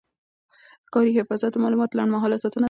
[0.93, 2.59] کاري حافظه د معلوماتو لنډمهاله ساتنه ده.